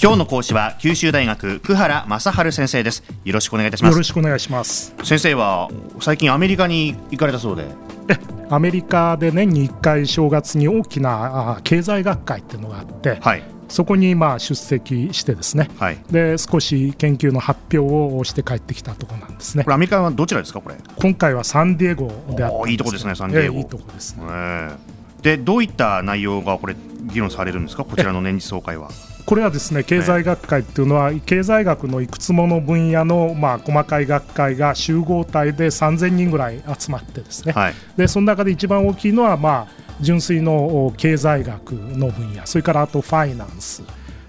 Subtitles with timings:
[0.00, 3.02] 今日の講師は九州大学久原正治先生です。
[3.24, 3.92] よろしくお願いいたします。
[3.94, 4.94] よろしくお願いします。
[5.02, 5.68] 先生は
[6.00, 7.64] 最近アメリカに行かれたそうで。
[8.08, 8.16] え
[8.48, 13.42] アメリカで年に1回正月に大きなあ経済学会っていうのがあって、はい。
[13.68, 17.80] そこにまあ出席してですね、はい、で少し研究の発表
[18.14, 19.64] をして帰ってきたところなんですね。
[19.64, 20.76] これアメリカはどちらですかこれ？
[20.96, 22.06] 今回はサンディエゴ
[22.36, 23.54] であったいいとこですねサンディエゴ。
[23.56, 24.76] えー、いいとこです、ね、えー、
[25.22, 27.84] でどういった内容がこれ議論されるんですか？
[27.84, 28.90] こちらの年次総会は。
[29.26, 39.68] これはですね経済学会っていうのは、経済学のいくつもの分野の、まあ、細かい学会が集合体で3000人ぐらい集まってですね、はい、でその中で一番大きいのは、まあ、
[40.00, 42.46] 純粋の経済学の分野。
[42.46, 43.82] それからあとファイナンス。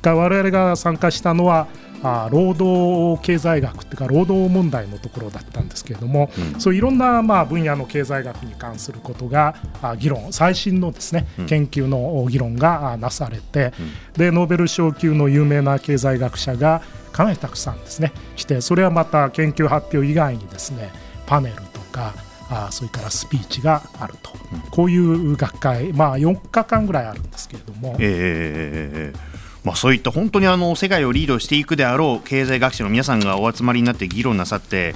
[0.00, 1.66] が我々が参加したのは
[2.04, 20.92] あ労働経済学っていうか労働問題のところだったんですけれども、うん、そういろんなまあ分野の経済学に関することがあ議論最新のですね、うん、研究の議論がなされて、うん、でノーベル賞級の有名な経済学者がかなりたくさんですね来てそれはまた研究発表以外にですね
[21.26, 22.12] パネルとか
[22.50, 24.30] あそれからスピーチがあると、
[24.70, 27.96] こういう学会、まあ、4日間ぐらいあるんですけれども。
[27.98, 29.33] えー
[29.64, 34.94] まあ、そういった本当にあの世界をリードしていくであろう経済学者の皆さんがお集まりになって議論なさって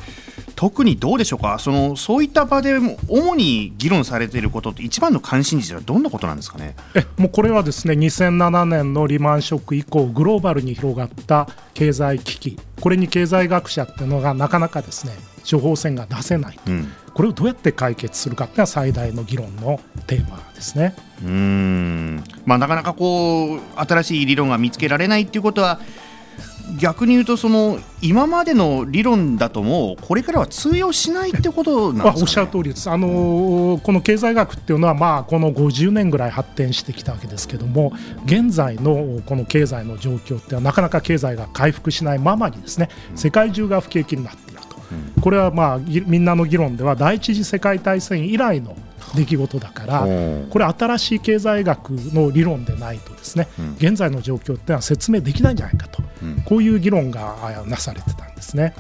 [0.58, 1.60] 特にどうでしょうか？
[1.60, 6.74] そのそういった場で主に議論されていることって一番の関心事はどんなことなんですかね？
[6.96, 12.58] えもうこれはですね2007年のリマンショック以降グローバルに広がった経済危機。
[12.80, 15.12] これに経済学者っていうのがなかなかですね
[15.48, 20.96] 処方箋が出せないと、うん、これをどうやって解決するかっていうのは最大の議論のテーマですね。
[21.22, 22.24] うん。
[22.46, 25.78] まあ、なかなかこう新しい理論が見つけられないっていうことは
[26.76, 32.90] 逆に言うとその今までの理論だともこれからは通用しないってことなんですか、ね、おっしゃる通りです。
[32.90, 37.92] あのこの経済学っていうのはまあこの50年ぐらい発展してきたわけですけども
[38.26, 44.76] 現在のこの経済の状況ってはなかなか経済が回復しないままにですね世界中が不景気になっていると、
[45.16, 48.76] うん、これはまあみんなの議論では第一次世界大戦以来の
[49.14, 50.06] 出来事だから
[50.50, 56.07] これ新しい経済学の理論でないとですね、うん、現在の状況っていうのは説明できないんじゃないかと、うん、
[56.44, 57.36] こういう議論が
[57.66, 58.74] なされてたんですね。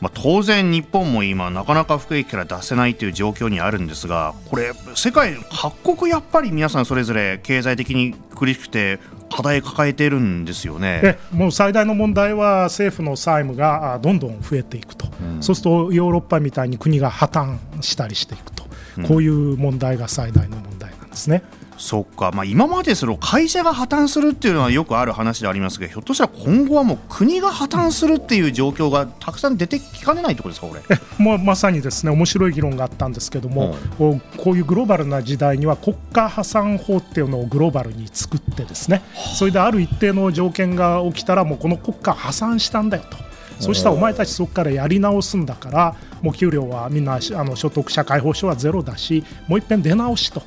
[0.00, 8.98] まあ、当然、日本も今なかなか服役から出せないという状況にあるんですがこれ世界各国やっぱり皆さんそれぞれ経済的に苦しくて
[9.34, 11.18] 課題抱えているんですよね。
[11.32, 18.64] もう最大の問題は政府の債務がどんどん増えていくと、うん、そうするとヨーロッパみたいに国が破綻したりしていくと。
[19.08, 21.42] こういう問題が最大の問題なんですね。
[21.76, 30.82] そっか、まあ、今までその会社が破綻するっていうのはよくある話でありますがひょっとしたら今後はもう国が破綻するっていう状況がたくさん出てきかねないところですかこれ。
[30.90, 32.12] えもうまさにですね。
[32.12, 39.02] 面白い議論があったんですけども、うん、こういうグローバルな時代には国家破産法っていうのをグローバルに作ってですね。
[39.36, 43.33] それである一定の条件が起きたらもうこの国家破産したんだよと。
[43.60, 50.42] そしたらお前たちそこからやり直すんだからもう給料はみんなあの所得社会保障はゼロだしもう一遍出直しと。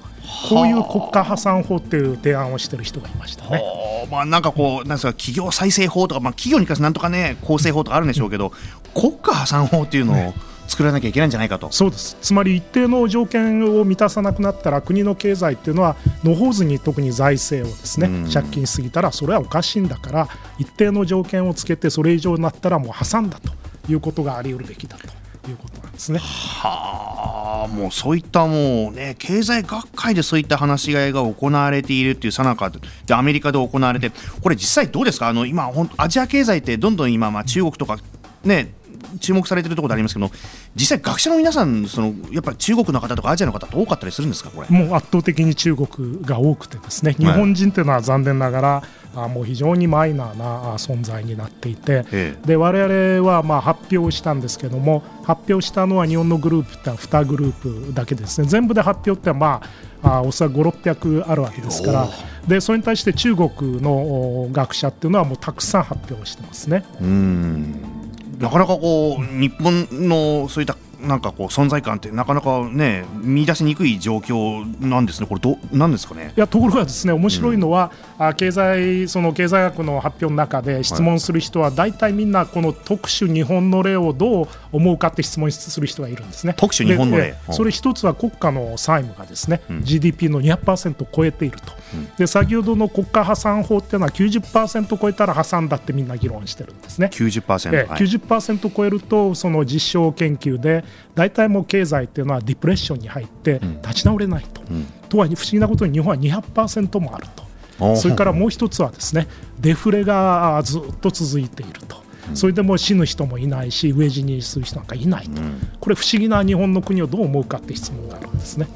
[0.49, 3.63] こういう国家破産法っていう提案をしている人がいましたね。
[4.11, 8.51] まあ、なんかこう、なんですか、企業再生法とか、まあ、企業に関してなんとかね、構成法とかあるんでしょうけど、
[8.93, 10.33] うん、国家破産法っていうのを、ね
[10.67, 11.69] 作らなきゃいけないんじゃないかと。
[11.71, 12.17] そうです。
[12.21, 20.27] つまり一定の条件を満たさなくなったら国の経済っていうのは野放図に特に財政をですね、借金しすぎたらそれはおかしいんだから
[20.59, 23.51] 一定の条件をつけてそれ以上になったらもう破産だと
[23.89, 25.07] いうことがあり得るべきだと
[25.49, 26.19] いうことなんですね。
[26.19, 34.11] はあもうそういったもうね経済学会でそういった話し合いが行われているっていうさなかでアメリカで行われて
[34.41, 35.29] これ実際どうですか？
[35.29, 37.97] あの今本アジア経済ってどんどん今まあ中国とか
[38.43, 38.73] ね
[39.19, 40.29] 注目されてるところでありますけど
[40.75, 44.67] 実際学者の皆さんそのやっぱり中国の方とかアジアの方って多かったりするんですかこれ？
[44.69, 48.83] もう圧倒的に中国が多くてですね日本人というのは残念ながら、
[49.15, 58.47] あもう非常にマイナーな存在になっていて、ええ、で我々はまあ発表したんですけども発表したのは日本のグループって2グループだけですね。
[58.47, 59.61] 全部で発表ってま
[60.03, 62.07] ああおそらく5、600あるわけですから
[62.47, 66.85] でそれに対して中国の学者っていうのはもうたくさん発表してますね。
[67.01, 67.96] うん
[68.37, 76.33] なかなかこう日本のそういったなんかこう存在感ってなかなかね見出しにくい状況なんですね、これどなんですかね？
[76.35, 86.53] いやところがですね面白いのは、うん、あ経済その経済学の発表の中で質問する人は大体みんなこの特殊日本の例をどう思うかって質問する人がいるんですね。
[86.57, 87.35] 特殊日本の例。
[87.51, 91.73] それ一つは国家の債務がですね、うん、GDP の200%を超えていると。
[91.93, 97.09] うん、で先ほどの国家破産法っていうのは90%超えたら破産だってみんな議論してるんですね。
[97.13, 100.83] 90%、えはい、90%超えるとその実証研究で
[101.15, 107.47] 大体もう経済っていうのはディプレッションに入って立ち直れないと、うん、とは不思議なことに日本は200%もあると。
[107.95, 109.27] それからもう一つはですね
[109.59, 112.07] デフレがずっと続いていると。
[112.33, 115.41] それでも死ぬ人もいないし飢え死にする人なんかいないと、
[115.79, 118.67] これ不思議な日本の国をどう思うかって質問があるんですね。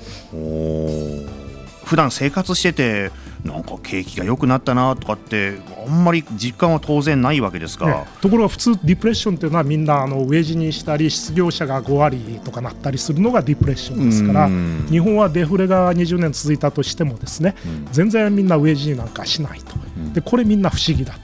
[1.91, 3.11] 普段生活してて
[3.43, 14.47] なんか景気が良くなったなとかってあんまり実感は当然ないわけですが、ね、ところが普通ディプレッションというのはみんなあの飢え死にしたり失業者が5割とかなったりするのがディプレッションですから
[14.89, 17.55] 日本はデフレが20年続いたとしてもですね、
[17.91, 19.75] 全然みんな飢え死になんかしないと。
[20.13, 21.19] でこれみんな不思議だっ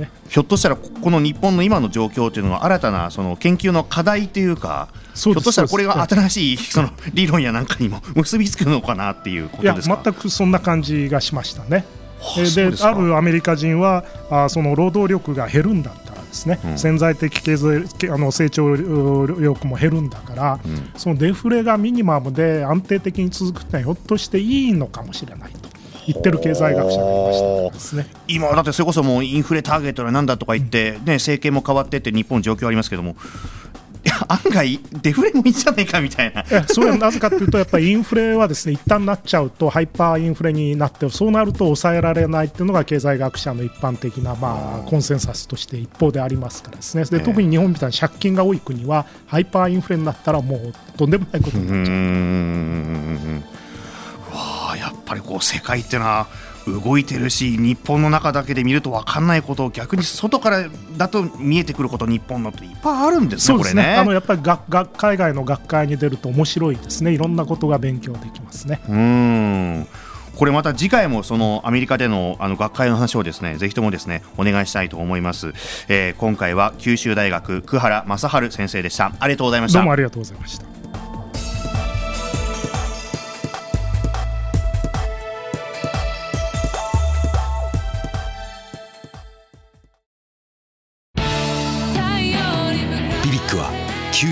[0.00, 0.10] ね。
[0.28, 10.00] ひょっとしたらこの日本の今の状況というのは新たなその研究の課題というかひょっとしたらこれが新しいその理論やなんかにも結びつくのかなっていうことですか？
[10.02, 11.84] 全くそんな感じがしましたね。
[12.54, 25.69] であるアメリカ人はあその労働力が減るんだったらですね、うん、潜在的経済あの成長力も減るんだから、うん、そのデフレがミニマムで安定的に続くってのはひょっとしていいのかもしれないと。
[26.06, 27.70] 言ってる経済学者がいました。
[27.72, 33.16] ですね今だってそれこそもうインフレターゲットはなんだとか言って、ね、政権も変わってって日本状況ありますけども。
[34.28, 36.44] 案外デフレもいいんじゃないかみたいな。
[36.68, 47.04] それはなぜかというとやっぱりインフレはですね一旦なっちゃうとハイパーインフレになってそうなると抑えられないっていうのが経済学者の一般的なまあコンセンサスとして一方でありますからですね。
[47.04, 53.59] で特に日本みたいに借金が多い国はハイパーインフレになったらもうとんでもないことになっちゃう。
[55.10, 56.28] ぱりこう世界っていうのは
[56.66, 63.96] 動いてるし日本の中だけで見ると分かんないことを逆に外からだと見えてくること日本のっていっぱいあるんですね、これね。
[63.96, 67.12] あのやっぱり学学海外の学会に出ると面白いですね。
[67.12, 68.80] いろんなことが勉強できますね。
[68.88, 69.86] うん。
[70.36, 75.52] これまた次回もそのアメリカでのあの学会の話をですねぜひともですねお願いしたいと思います、
[75.88, 79.12] えー、今回は九州大学久原正治先生でした。
[79.18, 79.80] ありがとうございました。
[79.80, 80.69] どうもありがとうございました